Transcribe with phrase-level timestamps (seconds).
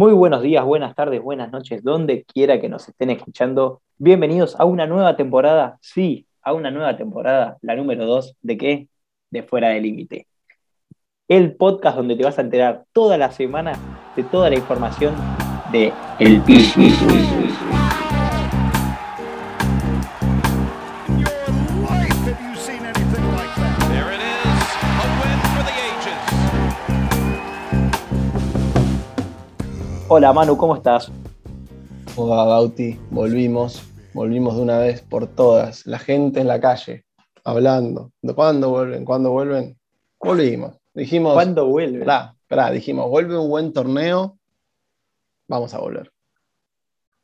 [0.00, 3.82] Muy buenos días, buenas tardes, buenas noches, donde quiera que nos estén escuchando.
[3.98, 8.88] Bienvenidos a una nueva temporada, sí, a una nueva temporada, la número 2, ¿de qué?
[9.28, 10.26] De Fuera del Límite.
[11.28, 13.72] El podcast donde te vas a enterar toda la semana
[14.16, 15.14] de toda la información
[15.70, 16.80] de El Piso.
[30.12, 31.08] Hola Manu, ¿cómo estás?
[32.16, 33.80] Hola Bauti, volvimos,
[34.12, 35.86] volvimos de una vez por todas.
[35.86, 37.04] La gente en la calle,
[37.44, 38.10] hablando.
[38.20, 39.04] ¿De cuándo vuelven?
[39.04, 39.78] ¿Cuándo vuelven?
[40.18, 40.76] Volvimos.
[40.94, 41.34] Dijimos.
[41.34, 42.08] ¿Cuándo vuelven?
[42.10, 44.36] Esperá, dijimos, vuelve un buen torneo,
[45.46, 46.10] vamos a volver.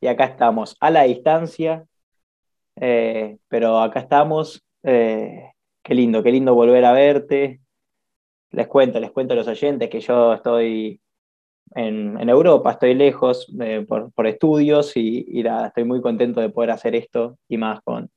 [0.01, 1.85] Y acá estamos, a la distancia,
[2.77, 4.63] eh, pero acá estamos.
[4.85, 5.51] Eh,
[5.83, 7.61] qué lindo, qué lindo volver a verte.
[8.53, 11.01] Les cuento, les cuento a los oyentes que yo estoy
[11.75, 17.39] en, Europa, estoy lejos eh, por, estudios y, estoy muy contento de poder hacer esto
[17.49, 18.09] y más con,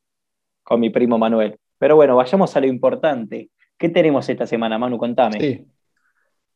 [0.64, 1.58] con mi primo Manuel.
[1.78, 3.50] Pero bueno, vayamos a lo importante.
[3.78, 4.98] ¿Qué tenemos esta semana, Manu?
[4.98, 5.40] Contame.
[5.40, 5.66] Sí,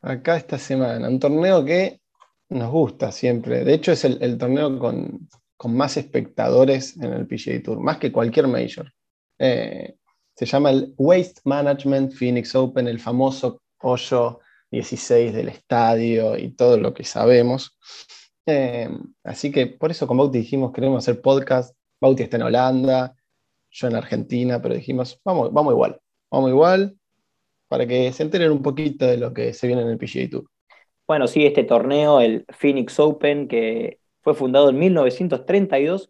[0.02, 2.02] acá esta semana, un torneo que
[2.50, 3.64] nos gusta siempre.
[3.64, 5.28] De hecho, es el, torneo con,
[5.66, 8.92] más espectadores en el PGA Tour, más que cualquier major.
[9.40, 9.96] Eh,
[10.36, 14.40] se llama el Waste Management Phoenix Open, el famoso hoyo
[14.74, 17.78] 16 del estadio y todo lo que sabemos.
[18.46, 18.90] Eh,
[19.24, 21.78] así que por eso con Bauti dijimos, queremos hacer podcast.
[22.02, 23.16] Bauti está en Holanda,
[23.72, 26.98] yo en Argentina, pero dijimos, vamos, vamos igual, vamos igual,
[27.68, 30.50] para que se enteren un poquito de lo que se viene en el PGA Tour.
[31.08, 36.10] Bueno, sí, este torneo, el Phoenix Open, que fue fundado en 1932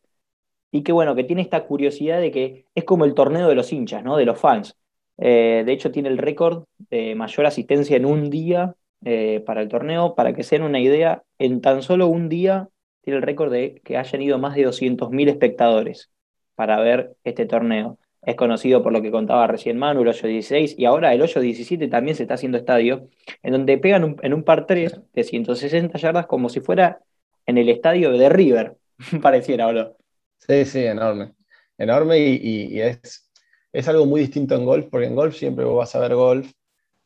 [0.71, 3.73] y que bueno, que tiene esta curiosidad de que es como el torneo de los
[3.73, 4.17] hinchas, ¿no?
[4.17, 4.77] De los fans.
[5.17, 8.75] Eh, de hecho, tiene el récord de mayor asistencia en un día
[9.05, 10.15] eh, para el torneo.
[10.15, 12.69] Para que se den una idea, en tan solo un día
[13.01, 16.11] tiene el récord de que hayan ido más de 200.000 espectadores
[16.55, 17.97] para ver este torneo.
[18.21, 21.41] Es conocido por lo que contaba recién Manu, el hoyo 16, y ahora el hoyo
[21.41, 23.09] 17 también se está haciendo estadio,
[23.41, 26.99] en donde pegan en un par 3 de 160 yardas como si fuera
[27.45, 28.77] en el estadio de River,
[29.21, 29.97] pareciera, ¿o
[30.37, 31.33] Sí, sí, enorme.
[31.77, 33.29] Enorme y es
[33.73, 36.51] es algo muy distinto en golf, porque en golf siempre vos vas a ver golf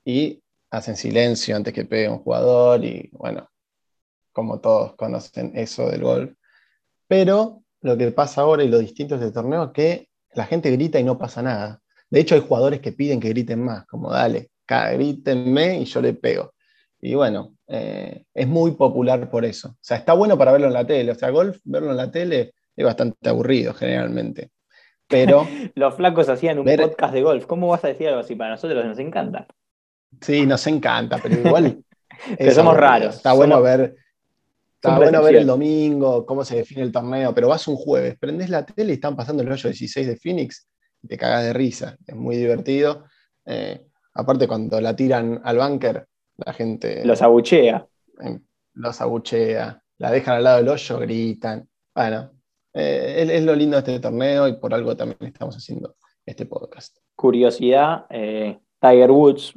[0.04, 3.50] y hacen silencio antes que pegue un jugador y bueno,
[4.34, 6.34] como todos conocen eso del golf.
[7.08, 10.70] Pero lo que pasa ahora y lo distinto de este torneo es que la gente
[10.72, 11.82] grita y no pasa nada.
[12.10, 16.14] De hecho, hay jugadores que piden que griten más, como dale, grítenme y yo le
[16.14, 16.54] pego.
[17.00, 19.70] Y bueno, eh, es muy popular por eso.
[19.70, 21.12] O sea, está bueno para verlo en la tele.
[21.12, 24.52] O sea, golf, verlo en la tele es bastante aburrido generalmente.
[25.08, 25.48] Pero.
[25.76, 27.46] Los flacos hacían un podcast de golf.
[27.46, 28.36] ¿Cómo vas a decir algo así?
[28.36, 29.48] Para nosotros nos encanta.
[30.22, 31.84] Sí, nos encanta, pero igual.
[32.38, 33.18] pero somos raros.
[33.18, 33.96] Está bueno ver.
[34.76, 38.52] Está bueno ver el domingo, cómo se define el torneo, pero vas un jueves, prendés
[38.52, 40.68] la tele y están pasando el hoyo 16 de Phoenix
[41.02, 41.98] y te cagas de risa.
[42.06, 43.06] Es muy divertido.
[43.44, 46.08] Eh, aparte, cuando la tiran al bunker,
[46.38, 47.04] la gente.
[47.04, 47.88] Los abuchea.
[48.74, 49.82] Los abuchea.
[49.98, 51.68] La dejan al lado del hoyo, gritan.
[51.96, 52.37] Bueno,
[52.80, 56.96] eh, es, lo lindo de este torneo y por algo también estamos haciendo este podcast.
[57.16, 59.54] Curiosidad, eh, Tiger Woods,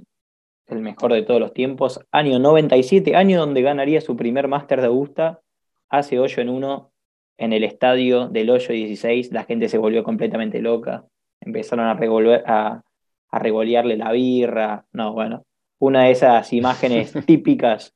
[0.69, 4.87] el mejor de todos los tiempos, año 97, año donde ganaría su primer Master de
[4.87, 5.43] Augusta,
[5.91, 6.93] hace hoyo en uno
[7.37, 11.05] en el estadio del hoyo 16, la gente se volvió completamente loca,
[11.41, 12.83] empezaron a, revolver, a,
[13.29, 15.45] a revolearle la birra, no, bueno,
[15.79, 17.95] una de esas imágenes típicas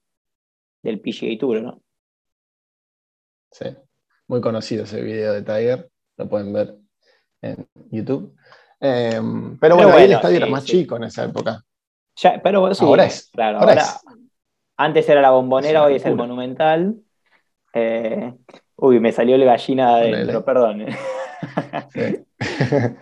[0.82, 1.80] del PGA Tour, ¿no?
[3.50, 3.66] Sí
[4.28, 6.76] muy conocido ese video de Tiger, lo pueden ver
[7.42, 8.34] en YouTube.
[8.80, 11.62] Em, pero, bueno, ahí el estadio era más chico en esa época.
[12.42, 13.30] pero ahora es.
[13.32, 13.84] Claro, ahora,
[14.76, 16.96] Antes era la bombonera, hoy es el monumental.
[17.72, 18.32] Eh,
[18.76, 20.86] uy, me salió la gallina adentro, perdón.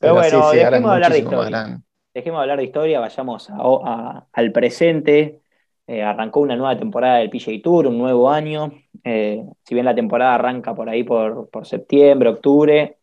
[0.00, 1.80] pero, bueno, dejemos de hablar de historia.
[2.14, 5.40] Dejemos de hablar de historia, vayamos al presente.
[5.86, 8.72] Eh, arrancó una nueva temporada del PGA Tour, un nuevo año.
[9.10, 12.98] Eh, si bien la temporada arranca por ahí por, septiembre, octubre,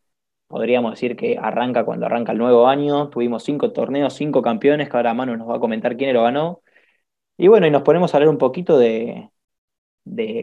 [0.45, 3.09] podríamos decir que arranca cuando arranca el nuevo año.
[3.09, 6.61] Tuvimos cinco torneos, cinco campeones, que ahora Manu nos va a comentar quién lo ganó.
[7.37, 9.31] Y bueno, y nos ponemos a hablar un poquito de,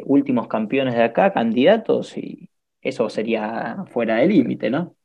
[0.04, 2.50] últimos campeones de acá, candidatos, y
[2.80, 4.96] eso sería fuera del límite, ¿no?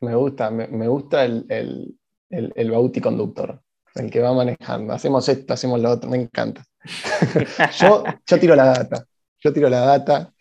[0.00, 3.62] Me gusta, me, gusta el, el, el, conductor
[3.94, 4.92] el que va manejando.
[4.92, 6.62] Hacemos esto, hacemos lo otro, me encanta.
[7.80, 9.06] yo, yo tiro la data,
[9.40, 10.32] yo tiro la data.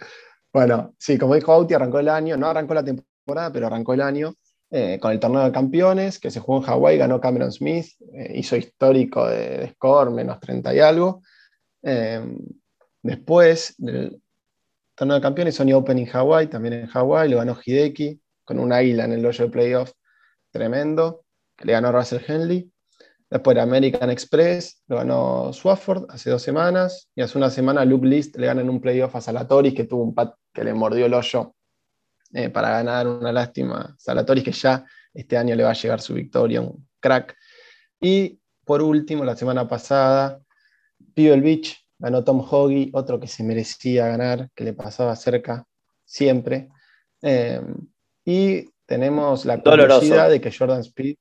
[0.53, 4.01] Bueno, sí, como dijo Bauti, arrancó el año, no arrancó la temporada, pero arrancó el
[4.01, 4.33] año
[4.71, 8.33] eh, con el torneo de campeones que se jugó en Hawái, ganó Cameron Smith, eh,
[8.35, 11.21] hizo histórico de, score, menos 30 y algo.
[11.83, 12.21] Eh,
[13.05, 14.19] Después del
[14.95, 18.73] torneo de campeones, Sony Open en Hawái, también en Hawái, lo ganó Hideki, con un
[18.73, 19.91] águila en el hoyo playoff
[20.49, 21.23] tremendo,
[21.61, 22.71] le ganó Russell Henley.
[23.29, 28.37] Después American Express, lo ganó Swafford hace dos semanas, y hace una semana Luke List
[28.37, 31.13] le gana en un playoff a Salatoris, que tuvo un pat que le mordió el
[31.13, 31.55] hoyo
[32.33, 33.95] eh, para ganar, una lástima.
[33.97, 37.35] Salatoris que ya este año le va a llegar su victoria, un crack.
[37.99, 40.39] Y por último, la semana pasada,
[41.13, 45.65] Pebble Beach, ganó Tom Hoggy, otro que se merecía ganar, que le pasaba cerca
[46.03, 46.69] siempre.
[47.21, 47.61] Eh,
[48.25, 51.15] y tenemos la curiosidad de que Jordan Speed,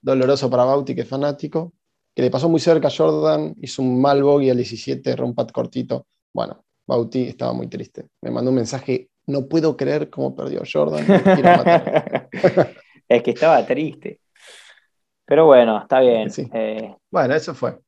[0.00, 1.72] doloroso para Bauti, que es fanático,
[2.14, 6.06] que le pasó muy cerca a Jordan, hizo un mal bogey al 17, rompat cortito.
[6.32, 8.08] Bueno, Bauti estaba muy triste.
[8.20, 11.06] Me mandó un mensaje, no puedo creer cómo perdió Jordan.
[13.08, 14.20] es que estaba triste.
[15.24, 16.28] Pero bueno, está bien.
[16.52, 17.78] Eh, bueno, eso fue.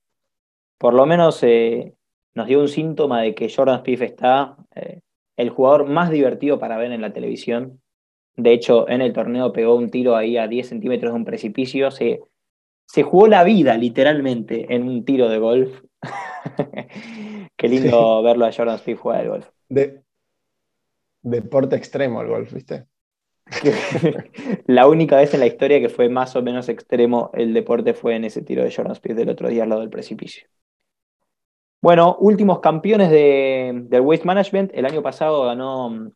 [0.79, 1.94] Por lo menos eh,
[2.35, 5.00] nos dio un síntoma de que Jordan Spieth está eh,
[5.37, 7.81] el jugador más divertido para ver en la televisión.
[8.37, 11.90] De hecho, en el torneo pegó un tiro ahí a 10 centímetros de un precipicio.
[11.90, 12.20] Se,
[12.87, 15.82] se jugó la vida literalmente en un tiro de golf.
[17.56, 19.49] Qué lindo verlo a Jordan Spieth jugar al golf.
[19.69, 20.02] De,
[21.23, 22.87] deporte extremo el golf, ¿viste?
[24.67, 28.17] la única vez en la historia que fue más o menos extremo el deporte fue
[28.17, 30.46] en ese tiro de Jordan Spieth del otro día al lado del precipicio.
[31.81, 34.70] Bueno, últimos campeones del Waste Management.
[34.73, 36.12] El año pasado ganó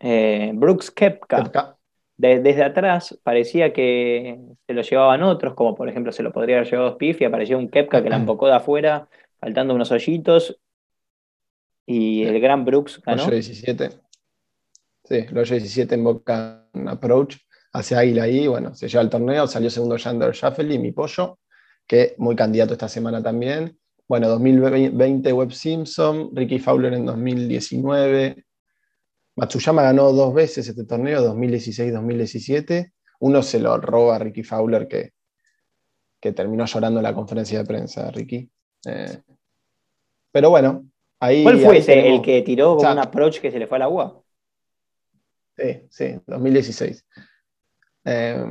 [0.00, 1.76] eh, Brooks Kepka.
[2.16, 6.70] desde atrás parecía que se lo llevaban otros, como por ejemplo se lo podría haber
[6.70, 9.08] llevado Spiff y apareció un Kepka que la embocó de afuera,
[9.38, 10.60] faltando unos hoyitos.
[11.86, 13.26] Y el gran Brooks ganó.
[13.26, 13.90] 17.
[15.04, 17.36] Sí, los 17 en Boca Approach
[17.72, 21.38] hacia Águila ahí, bueno, se lleva el torneo, salió segundo Yander Shuffle y mi pollo,
[21.86, 23.76] que muy candidato esta semana también.
[24.08, 28.44] Bueno, 2020 Web Simpson, Ricky Fowler en 2019.
[29.40, 32.92] Matsuyama ganó dos veces este torneo, 2016-2017.
[33.20, 35.14] Uno se lo roba a Ricky Fowler, que,
[36.20, 38.50] que terminó llorando en la conferencia de prensa, Ricky.
[38.86, 39.22] Eh,
[40.30, 40.84] pero bueno,
[41.20, 41.42] ahí.
[41.42, 44.22] ¿Cuál fue ese, el que tiró con un approach que se le fue al agua?
[45.56, 47.06] Sí, sí, 2016.
[48.04, 48.44] Eh,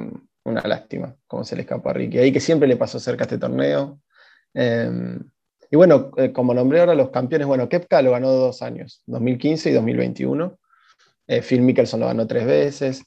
[0.44, 2.18] una lástima cómo se le escapó a Ricky.
[2.18, 4.02] Ahí que siempre le pasó cerca este torneo.
[4.56, 5.20] Eh,
[5.70, 9.74] y bueno, como nombré ahora los campeones, bueno, Kepka lo ganó dos años, 2015 y
[9.74, 10.59] 2021.
[11.30, 13.06] Eh, Phil Mickelson lo ganó tres veces.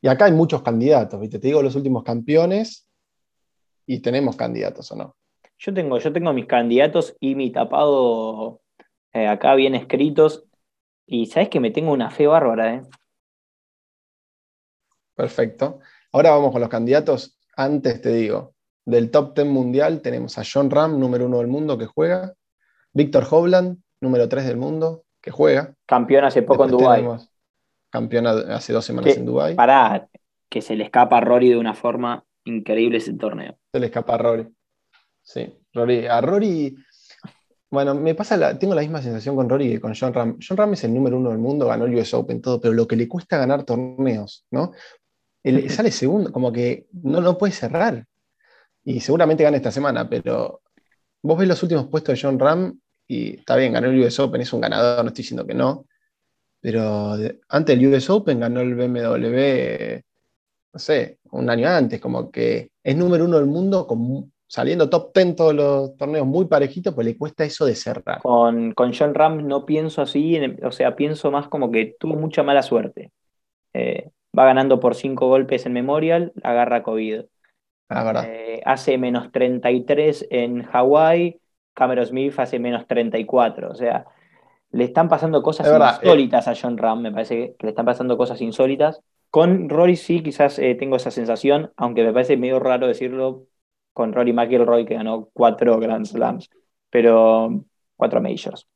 [0.00, 1.38] Y acá hay muchos candidatos, ¿viste?
[1.38, 2.88] Te digo los últimos campeones
[3.84, 5.16] y tenemos candidatos o no.
[5.58, 8.62] Yo tengo, yo tengo mis candidatos y mi tapado
[9.12, 10.46] eh, acá bien escritos.
[11.06, 12.82] Y sabes que me tengo una fe bárbara, ¿eh?
[15.14, 15.80] Perfecto.
[16.12, 17.38] Ahora vamos con los candidatos.
[17.54, 18.54] Antes te digo,
[18.86, 22.32] del top 10 mundial tenemos a John Ram, número uno del mundo, que juega.
[22.94, 25.74] Víctor Hovland, número 3 del mundo, que juega.
[25.84, 27.04] Campeón hace poco en Dubái.
[27.94, 29.54] Campeón hace dos semanas en Dubái.
[29.54, 30.08] Pará,
[30.48, 33.56] que se le escapa a Rory de una forma increíble ese torneo.
[33.72, 34.48] Se le escapa a Rory.
[35.22, 36.04] Sí, Rory.
[36.08, 36.74] A Rory,
[37.70, 40.38] bueno, me pasa, tengo la misma sensación con Rory que con John Ram.
[40.44, 42.88] John Ram es el número uno del mundo, ganó el US Open, todo, pero lo
[42.88, 44.72] que le cuesta ganar torneos, ¿no?
[45.68, 48.04] sale segundo, como que no, no puede cerrar
[48.82, 50.62] y seguramente gane esta semana, pero
[51.22, 52.76] vos ves los últimos puestos de John Ram
[53.06, 55.86] y está bien, ganó el US Open, es un ganador, no estoy diciendo que no,
[56.64, 57.12] pero
[57.50, 60.00] antes del US Open ganó el BMW,
[60.72, 63.86] no sé, un año antes, como que es número uno del mundo,
[64.46, 68.22] saliendo top 10 todos los torneos muy parejitos, pues le cuesta eso de cerrar.
[68.22, 72.42] Con, con John Ram no pienso así, o sea, pienso más como que tuvo mucha
[72.42, 73.12] mala suerte.
[73.74, 77.24] Eh, va ganando por cinco golpes en Memorial, agarra COVID.
[77.90, 81.42] Ah, eh, hace menos 33 en Hawái,
[81.74, 83.70] Cameron Smith hace menos 34.
[83.70, 84.06] O sea,
[84.74, 86.02] le están pasando cosas eh.
[86.02, 89.00] insólitas a John Ram, me parece que le están pasando cosas insólitas.
[89.30, 93.46] Con Rory sí, quizás eh, tengo esa sensación, aunque me parece medio raro decirlo
[93.92, 96.50] con Rory McIlroy, que ganó cuatro Grand Slams,
[96.90, 97.64] pero
[97.96, 98.68] cuatro Majors.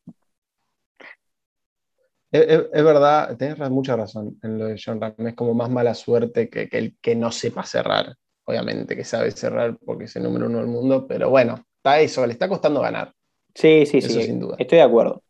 [2.30, 5.14] Es, verdad, tienes mucha razón en lo de John Ram.
[5.18, 8.16] Es como más mala suerte que, que el que no sepa cerrar
[8.48, 12.26] obviamente que sabe cerrar porque es el número uno del mundo, pero bueno, está eso,
[12.26, 13.12] le está costando ganar.
[13.54, 14.56] Sí, sí, sí, sin duda.
[14.58, 15.22] Estoy de acuerdo.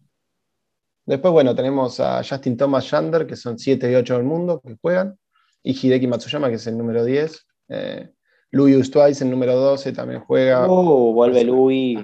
[1.08, 4.76] Después, bueno, tenemos a Justin Thomas Yander, que son 7 y 8 del mundo que
[4.78, 5.18] juegan,
[5.62, 7.46] y Hideki Matsuyama, que es el número 10.
[7.70, 8.10] Eh,
[8.50, 10.70] Louis Ustwais, el número 12, también juega.
[10.70, 11.98] Uh, vuelve Louis.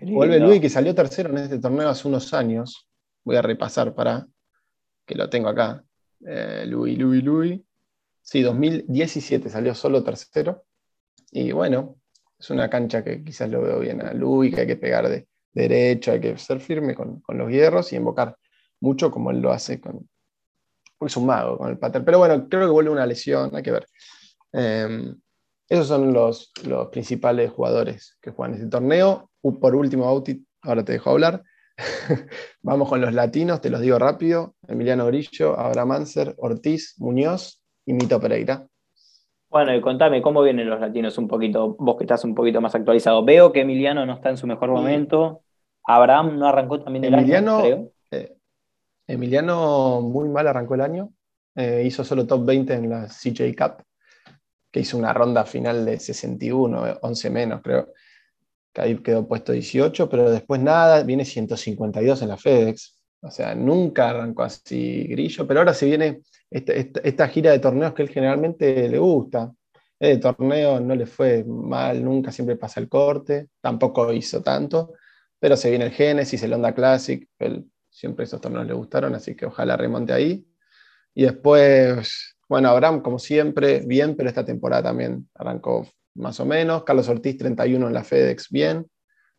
[0.00, 2.88] Vuelve Louis, que salió tercero en este torneo hace unos años.
[3.22, 4.26] Voy a repasar para
[5.04, 5.84] que lo tengo acá.
[6.26, 7.60] Eh, Louis, Louis, Louis.
[8.22, 10.64] Sí, 2017 salió solo tercero.
[11.30, 11.98] Y bueno,
[12.38, 15.28] es una cancha que quizás lo veo bien a Luis, que hay que pegar de,
[15.56, 18.36] derecho, hay que ser firme con, los hierros y invocar
[18.80, 20.08] mucho como él lo hace con.
[21.00, 22.04] es un mago con el pater.
[22.04, 23.86] Pero bueno, creo que vuelve una lesión, hay que ver.
[24.52, 25.16] Em,
[25.68, 29.30] esos son los, los, principales jugadores que juegan este torneo.
[29.40, 31.42] Por último, Auti, ahora te dejo hablar.
[32.62, 34.54] Vamos con los latinos, te los digo rápido.
[34.68, 38.66] Emiliano Grillo, Abraham Anser, Ortiz, Muñoz y Mito Pereira.
[39.48, 42.74] Bueno, y contame cómo vienen los latinos un poquito, vos que estás un poquito más
[42.74, 43.24] actualizado.
[43.24, 45.42] Veo que Emiliano no está en su mejor momento.
[45.86, 48.36] Abraham no arrancó también el Emiliano, año, eh,
[49.06, 51.12] Emiliano muy mal arrancó el año.
[51.54, 53.82] Eh, hizo solo top 20 en la CJ Cup,
[54.70, 57.92] que hizo una ronda final de 61, 11 menos, creo.
[58.72, 62.96] Que ahí quedó puesto 18, pero después nada, viene 152 en la FedEx.
[63.22, 67.94] O sea, nunca arrancó así Grillo, pero ahora se viene este, esta, gira de torneos
[67.94, 69.52] que él generalmente le gusta.
[69.98, 74.92] El torneo no le fue mal, nunca siempre pasa el corte, tampoco hizo tanto,
[75.38, 77.28] pero se viene el Genesis, el Honda Classic,
[77.90, 80.46] siempre esos torneos le gustaron, así que ojalá remonte ahí.
[81.14, 86.84] Y después, bueno, Abraham, como siempre, bien, pero esta temporada también arrancó más o menos.
[86.84, 88.86] Carlos Ortiz, 31 en la FedEx, bien.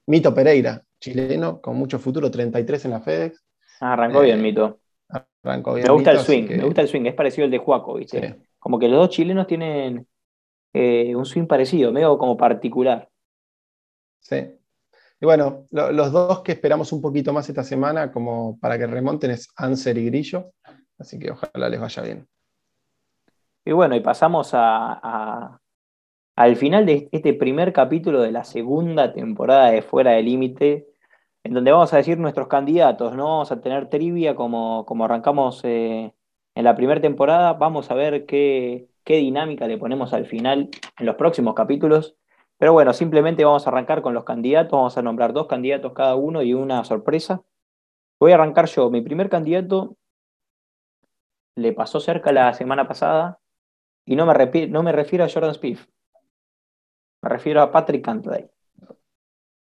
[0.08, 3.44] Mito Pereira, chileno, con mucho futuro, 33 en la FedEx.
[3.80, 4.80] Ah, arrancó bien, eh, Mito.
[5.44, 8.38] Me gusta el swing, me gusta el swing, es parecido al de Juaco, ¿viste?
[8.60, 10.06] Como que los dos chilenos tienen
[10.74, 13.08] eh, un swing parecido, medio como particular.
[14.20, 14.57] Sí.
[15.20, 19.32] Y bueno, los dos que esperamos un poquito más esta semana, como para que remonten,
[19.32, 20.52] es Anser y Grillo.
[21.00, 22.28] Así que ojalá les vaya bien.
[23.66, 25.60] Y bueno, y pasamos a,
[26.36, 30.88] al final de este primer capítulo de la segunda temporada de Fuera de Límite
[31.48, 33.24] en donde vamos a decir nuestros candidatos, ¿no?
[33.24, 36.14] Vamos a tener trivia como, como arrancamos eh,
[36.56, 40.70] en la primera temporada, vamos a ver qué, qué dinámica le ponemos al final
[41.00, 42.18] en los próximos capítulos.
[42.58, 46.16] Pero bueno, simplemente vamos a arrancar con los candidatos, vamos a nombrar dos candidatos cada
[46.16, 47.44] uno y una sorpresa.
[48.20, 48.90] Voy a arrancar yo.
[48.90, 49.96] Mi primer candidato
[51.56, 53.40] le pasó cerca la semana pasada
[54.06, 55.88] y no me, no me refiero a Jordan Spieth,
[57.22, 58.50] me refiero a Patrick Cantley.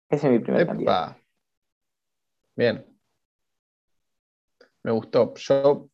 [0.09, 1.17] Ese es mi primer candidato.
[2.55, 2.85] Bien.
[4.83, 5.35] Me gustó.
[5.35, 5.89] Yo,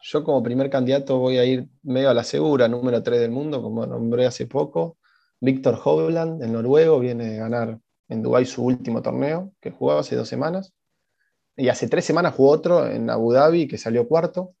[0.00, 3.62] yo como primer candidato voy a ir medio a la segura, número 3 del mundo,
[3.62, 4.96] como nombré hace poco.
[5.42, 10.14] Víctor Hovland, el noruego, viene a ganar en Dubái su último torneo, que jugó hace
[10.14, 10.72] dos semanas.
[11.56, 14.54] Y hace tres semanas jugó otro en Abu Dhabi, que salió cuarto.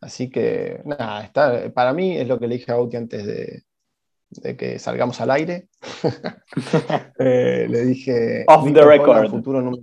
[0.00, 4.56] Así que, nada, está, para mí es lo que le dije a Bauti antes de,
[4.56, 5.68] que salgamos al aire.
[7.18, 8.44] Eh, le dije.
[8.48, 9.30] Off the record.
[9.30, 9.82] Futuro número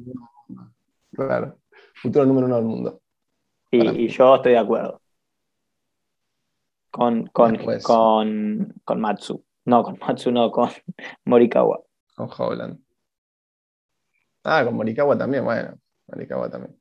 [1.11, 1.57] Claro,
[1.95, 3.01] futuro número uno del mundo.
[3.71, 5.01] Y, yo estoy de acuerdo.
[6.91, 7.57] Con, con,
[8.83, 9.43] con, Matsu.
[9.65, 10.69] No, con Matsu no, con
[11.25, 11.81] Morikawa.
[12.15, 12.79] Con Howland.
[14.43, 15.77] Ah, con Morikawa también, bueno.
[16.07, 16.79] Morikawa también.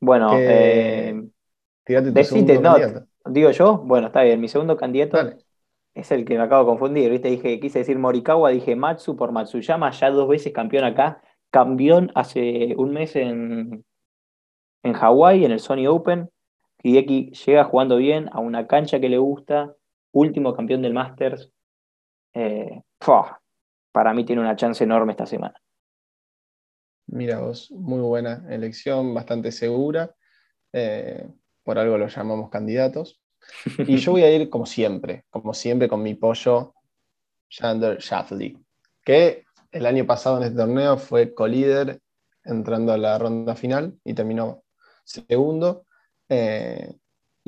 [0.00, 1.20] Bueno, eh,
[1.86, 2.76] decite, no,
[3.26, 4.40] digo yo, bueno, está bien.
[4.40, 5.18] Mi segundo candidato
[5.94, 7.10] es el que me acabo de confundir.
[7.10, 7.28] ¿viste?
[7.28, 11.20] Dije, quise decir Morikawa, dije Matsu por Matsuyama, ya dos veces campeón acá
[11.50, 13.84] campeón hace un mes en,
[14.82, 16.30] en Hawái, en el Sony Open.
[16.82, 19.74] Hideki llega jugando bien a una cancha que le gusta,
[20.12, 21.50] último campeón del Masters.
[22.34, 22.82] Eh,
[23.92, 25.60] para mí tiene una chance enorme esta semana.
[27.06, 30.14] Mira vos, muy buena elección, bastante segura.
[30.72, 31.26] Eh,
[31.62, 33.20] por algo lo llamamos candidatos.
[33.78, 36.74] Y yo voy a ir como siempre, como siempre con mi pollo,
[37.48, 38.58] Shander Shafley,
[39.04, 42.00] que el año pasado en este torneo fue co-líder
[42.44, 44.64] entrando a la ronda final y terminó
[45.04, 45.84] segundo.
[46.28, 46.94] Eh,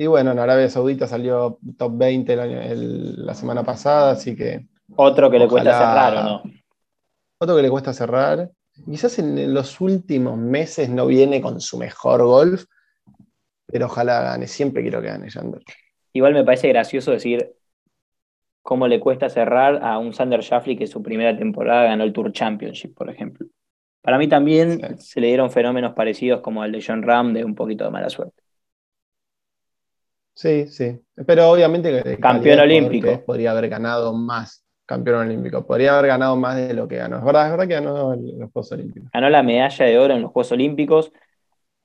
[0.01, 4.65] y bueno, en Arabia Saudita salió top 20 la semana pasada, así que...
[4.95, 6.43] Otro que le cuesta cerrar, ¿o no?
[7.37, 8.49] Otro que le cuesta cerrar.
[8.83, 12.65] Quizás en los últimos meses no viene con su mejor golf,
[13.67, 14.47] pero ojalá gane.
[14.47, 15.61] Siempre quiero que gane Yander.
[16.13, 17.53] Igual me parece gracioso decir,
[18.63, 22.31] cómo le cuesta cerrar a un Sander Shaffley que su primera temporada ganó el Tour
[22.31, 23.45] Championship, por ejemplo.
[24.01, 27.53] Para mí también se le dieron fenómenos parecidos como el de John Ram de un
[27.53, 28.41] poquito de mala suerte.
[30.41, 30.99] Sí, sí.
[31.27, 33.21] Pero obviamente campeón olímpico.
[33.25, 34.65] Podría haber ganado más.
[34.85, 35.65] Campeón olímpico.
[35.65, 37.17] Podría haber ganado más de lo que ganó.
[37.17, 39.09] Es verdad, es verdad que ganó los Juegos Olímpicos.
[39.13, 41.11] Ganó la medalla de oro en los Juegos Olímpicos.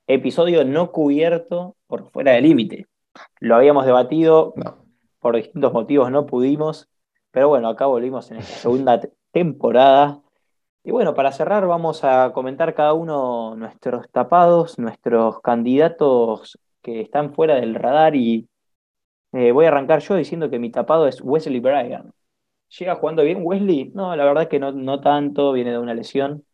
[0.07, 2.87] Episodio no cubierto por fuera de límite.
[3.39, 4.53] Lo habíamos debatido.
[4.55, 4.87] No
[5.19, 6.89] por distintos motivos no pudimos,
[7.31, 10.21] pero bueno, acá volvimos en esta segunda temporada.
[10.83, 17.33] Y bueno, para cerrar vamos a comentar cada uno nuestros tapados, nuestros candidatos que están
[17.33, 18.49] fuera del radar y
[19.33, 22.13] eh, voy a arrancar yo diciendo que mi tapado es Wesley Bryan.
[22.79, 23.91] ¿Llega jugando bien Wesley?
[23.95, 26.45] No, la verdad que no, no tanto, viene de una lesión,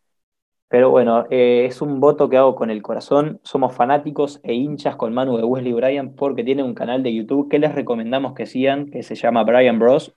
[0.69, 3.39] Pero bueno, eh, es un voto que hago con el corazón.
[3.43, 7.49] Somos fanáticos e hinchas con Manu de Wesley Bryan porque tiene un canal de YouTube
[7.49, 10.15] que les recomendamos que sigan, que se llama Bryan Bros.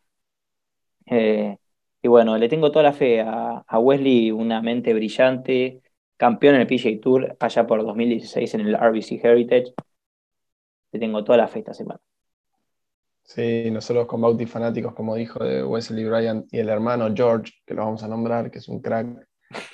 [1.07, 1.57] Eh,
[2.03, 5.83] y bueno, le tengo toda la fe a, a, Wesley, una mente brillante,
[6.17, 9.75] campeón en el PGA Tour allá por 2016 en el RBC Heritage.
[10.99, 12.01] Tengo toda la fe semana.
[13.23, 17.75] Sí, nosotros con Bauti fanáticos, como dijo, de Wesley Bryan y el hermano George, que
[17.75, 19.27] lo vamos a nombrar, que es un crack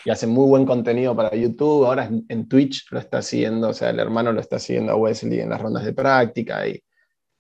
[0.05, 1.85] y hace muy buen contenido para YouTube.
[1.85, 5.41] Ahora en Twitch lo está siguiendo, o sea, el hermano lo está siguiendo a Wesley
[5.41, 6.83] en las rondas de práctica y,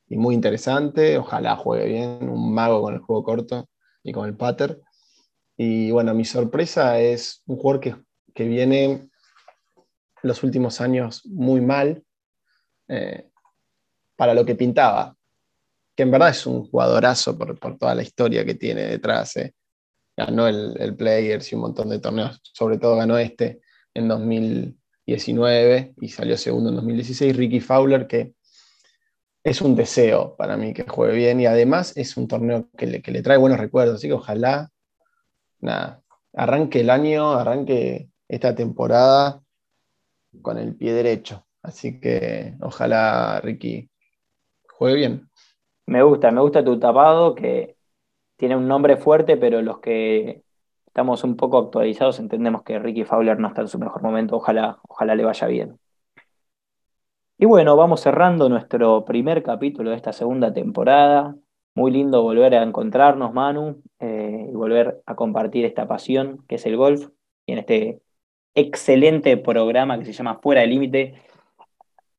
[0.09, 1.17] y muy interesante.
[1.17, 3.69] Ojalá juegue bien, un mago con el juego corto
[4.03, 4.81] y con el pater.
[5.57, 7.97] Y bueno, mi sorpresa es un jugador que,
[8.35, 9.09] que viene
[10.23, 12.05] los últimos años muy mal
[12.89, 13.31] eh,
[14.23, 15.17] para lo que pintaba,
[15.97, 19.37] que en verdad es un jugadorazo por, toda la historia que tiene detrás.
[19.37, 19.52] Eh.
[20.17, 23.62] Ganó el, el, Players y un montón de torneos, sobre todo ganó este
[23.95, 27.37] en 2019 y salió segundo en 2016.
[27.37, 28.35] Ricky Fowler, que
[29.43, 33.02] es un deseo para mí que juegue bien y además es un torneo que le,
[33.02, 34.71] que le trae buenos recuerdos, así que ojalá,
[35.59, 36.00] nada,
[36.33, 39.43] arranque el año, arranque esta temporada
[40.43, 41.45] con el pie derecho.
[41.62, 43.88] Así que ojalá Ricky
[44.83, 45.31] juegue bien.
[45.87, 47.77] Me gusta, me gusta tu tapado, que
[48.37, 50.43] tiene un nombre fuerte, pero los que
[50.87, 54.37] estamos un poco actualizados entendemos que Ricky Fowler no está en su mejor momento.
[54.37, 55.79] Ojalá, ojalá le vaya bien.
[57.39, 61.37] Y bueno, vamos cerrando nuestro primer capítulo de esta segunda temporada.
[61.77, 66.67] Muy lindo volver a encontrarnos, Manu, eh, y volver a compartir esta pasión que es
[66.67, 67.09] el golf,
[67.47, 68.03] y en este
[68.55, 71.15] excelente programa que se llama Fuera del Límite,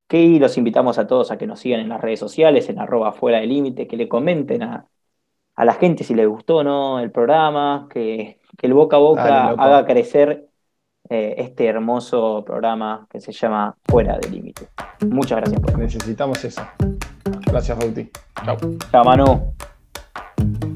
[0.07, 3.11] que los invitamos a todos a que nos sigan en las redes sociales, en arroba
[3.13, 4.87] Fuera del Límite, que le comenten a,
[5.57, 10.47] la gente si les gustó no el programa, que, el boca a boca haga crecer
[11.09, 14.67] eh, este hermoso programa que se llama Fuera de Límite.
[15.09, 16.61] Muchas gracias por Necesitamos eso.
[17.45, 18.09] Gracias, Bauti.
[18.45, 18.57] Chao.
[18.91, 19.53] Chao, Manu.